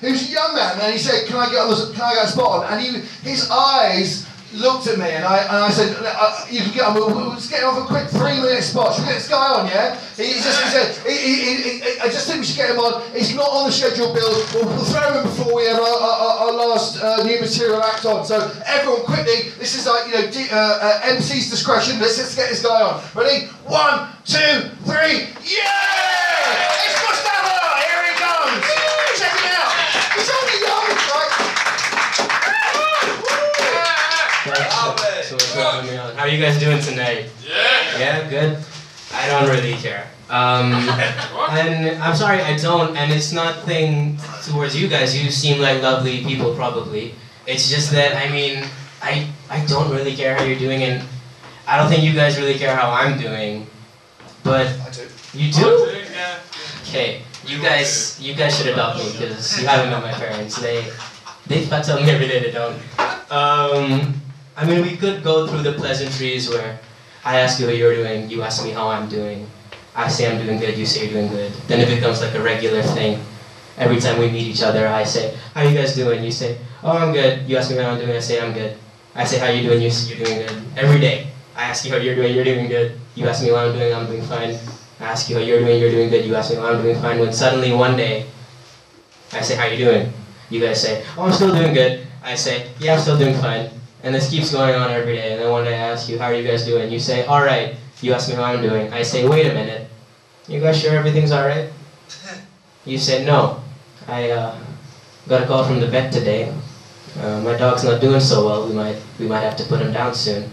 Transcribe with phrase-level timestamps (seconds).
[0.00, 2.14] he was a young man, and he said, "Can I get on the, can I
[2.14, 5.70] get a spot on?" And he, his eyes looked at me, and I, and I
[5.70, 6.94] said, uh, "You can get on.
[6.94, 8.94] We'll, we'll just get off a quick three-minute spot.
[8.94, 9.66] Should we get this guy on?
[9.66, 12.78] Yeah." He, he just he said, he, he, "I just think we should get him
[12.78, 13.02] on.
[13.12, 14.32] He's not on the schedule, Bill.
[14.54, 18.04] We'll, we'll throw him before we have our, our, our last uh, new material act
[18.06, 22.00] on." So everyone, quickly, this is like you know D, uh, uh, MC's discretion.
[22.00, 23.02] Let's let's get this guy on.
[23.14, 23.46] Ready?
[23.64, 25.28] One, two, three.
[25.44, 26.19] Yeah!
[35.20, 36.16] Thanks so much for having on.
[36.16, 37.28] How are you guys doing tonight?
[37.44, 37.98] Yeah.
[37.98, 38.56] Yeah, good.
[39.12, 40.08] I don't really care.
[40.30, 40.72] Um,
[41.52, 42.96] and I'm sorry, I don't.
[42.96, 44.16] And it's nothing
[44.48, 45.12] towards you guys.
[45.12, 47.14] You seem like lovely people, probably.
[47.46, 48.64] It's just that I mean,
[49.02, 51.04] I I don't really care how you're doing, and
[51.66, 53.66] I don't think you guys really care how I'm doing.
[54.42, 55.04] But I do.
[55.34, 56.00] you do.
[56.88, 60.56] Okay, you guys, you guys should adopt me because you haven't met my parents.
[60.56, 60.88] They,
[61.46, 62.80] they tell me every day they don't.
[63.30, 64.20] Um,
[64.56, 66.78] I mean, we could go through the pleasantries where
[67.24, 69.46] I ask you how you're doing, you ask me how I'm doing.
[69.94, 71.52] I say I'm doing good, you say you're doing good.
[71.66, 73.20] Then it becomes like a regular thing.
[73.76, 76.92] Every time we meet each other, I say, "How you guys doing?" You say, "Oh,
[76.92, 78.76] I'm good." You ask me how I'm doing, I say I'm good.
[79.14, 80.56] I say, "How you doing?" You say you're doing good.
[80.76, 83.00] Every day, I ask you how you're doing, you're doing good.
[83.14, 84.56] You ask me how I'm doing, I'm doing fine.
[85.00, 86.24] I ask you how you're doing, you're doing good.
[86.24, 87.18] You ask me how I'm doing fine.
[87.18, 88.26] When suddenly one day,
[89.32, 90.12] I say, how you doing?
[90.50, 92.06] You guys say, oh, I'm still doing good.
[92.22, 93.70] I say, yeah, I'm still doing fine.
[94.02, 95.32] And this keeps going on every day.
[95.32, 96.90] And then one day I ask you, how are you guys doing?
[96.90, 97.76] You say, all right.
[98.00, 98.92] You ask me how I'm doing.
[98.92, 99.88] I say, wait a minute.
[100.48, 101.70] You guys sure everything's all right?
[102.86, 103.62] You say, no.
[104.08, 104.58] I uh,
[105.28, 106.50] got a call from the vet today.
[107.20, 108.66] Uh, my dog's not doing so well.
[108.66, 110.50] We might, we might have to put him down soon.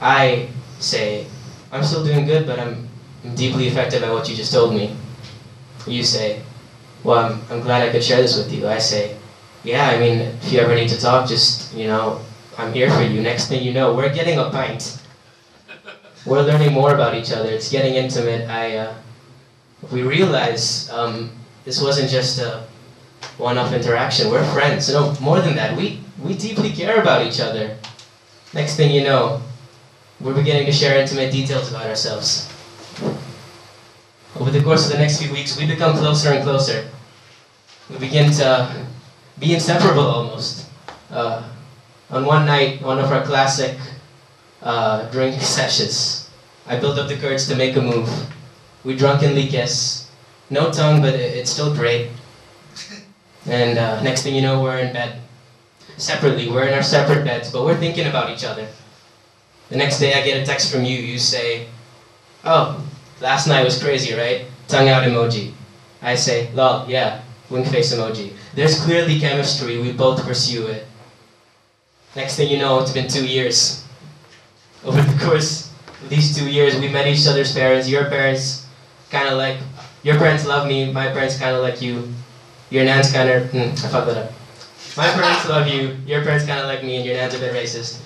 [0.00, 0.48] I
[0.80, 1.26] say,
[1.70, 2.90] I'm still doing good, but I'm
[3.24, 4.96] I'm deeply affected by what you just told me.
[5.86, 6.42] You say,
[7.04, 8.66] well, I'm, I'm glad I could share this with you.
[8.66, 9.16] I say,
[9.62, 12.20] yeah, I mean, if you ever need to talk, just, you know,
[12.58, 13.22] I'm here for you.
[13.22, 15.00] Next thing you know, we're getting a pint.
[16.26, 17.48] We're learning more about each other.
[17.48, 18.48] It's getting intimate.
[18.48, 18.94] I, uh,
[19.90, 21.30] we realize um,
[21.64, 22.64] this wasn't just a
[23.38, 24.30] one-off interaction.
[24.30, 24.92] We're friends.
[24.92, 25.76] No, more than that.
[25.76, 27.76] We, we deeply care about each other.
[28.52, 29.40] Next thing you know,
[30.20, 32.52] we're beginning to share intimate details about ourselves.
[34.38, 36.88] Over the course of the next few weeks, we become closer and closer.
[37.88, 38.86] We begin to
[39.38, 40.66] be inseparable almost.
[41.10, 41.48] Uh,
[42.10, 43.76] on one night, one of our classic
[44.62, 46.30] uh, drinking sessions,
[46.66, 48.08] I built up the courage to make a move.
[48.84, 50.10] We drunkenly kiss.
[50.50, 52.08] No tongue, but it, it's still great.
[53.46, 55.20] And uh, next thing you know, we're in bed.
[55.96, 58.66] Separately, we're in our separate beds, but we're thinking about each other.
[59.68, 60.96] The next day, I get a text from you.
[60.96, 61.66] You say,
[62.44, 62.82] Oh,
[63.20, 64.46] last night was crazy, right?
[64.66, 65.52] Tongue out emoji.
[66.02, 68.32] I say, lol, yeah, wink face emoji.
[68.54, 70.86] There's clearly chemistry, we both pursue it.
[72.16, 73.84] Next thing you know, it's been two years.
[74.84, 75.70] Over the course
[76.02, 77.88] of these two years, we met each other's parents.
[77.88, 78.66] Your parents
[79.10, 79.58] kind of like,
[80.02, 82.08] your parents love me, my parents kind of like you.
[82.70, 84.32] Your nan's kind of, hmm, I fucked that up.
[84.96, 87.52] My parents love you, your parents kind of like me, and your nan's a bit
[87.52, 88.00] racist.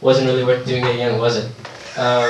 [0.00, 1.46] Wasn't really worth doing it again, was it?
[1.98, 2.28] Um,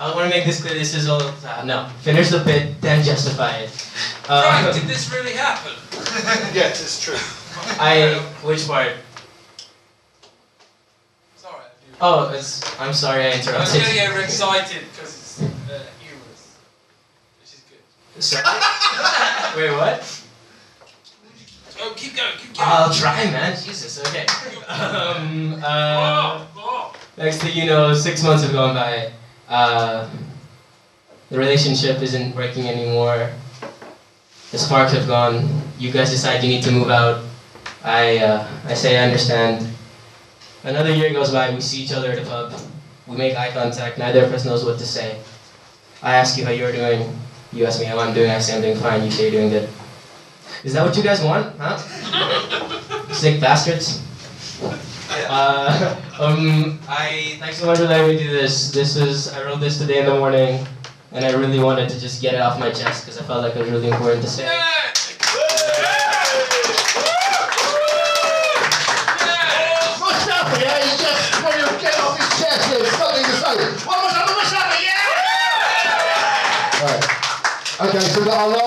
[0.00, 0.72] I want to make this clear.
[0.72, 1.20] This is all.
[1.20, 3.68] Uh, no, finish the bit, then justify it.
[3.70, 5.72] Frank, Uh, did this really happen?
[6.54, 7.18] Yes, it's true.
[7.78, 8.92] I which part?
[12.00, 13.54] Oh, it's, I'm sorry I interrupted.
[13.54, 16.56] I was getting overexcited because it's uh, humorous,
[17.40, 18.22] which is good.
[18.22, 18.44] Sorry.
[19.56, 20.24] Wait, what?
[21.80, 22.68] Oh, keep going, keep going.
[22.68, 23.56] I'll try, man.
[23.56, 23.98] Jesus.
[24.06, 24.26] Okay.
[24.68, 25.54] Um.
[25.62, 26.96] Uh, oh, oh.
[27.16, 29.12] next thing you know, six months have gone by.
[29.48, 30.08] Uh,
[31.30, 33.30] the relationship isn't working anymore.
[34.50, 35.48] The sparks have gone.
[35.78, 37.24] You guys decide you need to move out.
[37.82, 39.66] I uh, I say I understand.
[40.64, 41.54] Another year goes by.
[41.54, 42.52] We see each other at a pub.
[43.06, 43.98] We make eye contact.
[43.98, 45.18] Neither of us knows what to say.
[46.02, 47.16] I ask you how you're doing.
[47.52, 48.30] You ask me how I'm doing.
[48.30, 49.04] I say I'm doing fine.
[49.04, 49.68] You say you're doing good.
[50.64, 51.56] Is that what you guys want?
[51.58, 51.78] Huh?
[53.12, 54.02] Sick bastards.
[55.30, 58.72] Uh, um, I thanks so much for letting me do this.
[58.72, 60.66] This is I wrote this today in the morning,
[61.12, 63.56] and I really wanted to just get it off my chest because I felt like
[63.56, 64.46] it was really important to say.
[78.18, 78.58] One more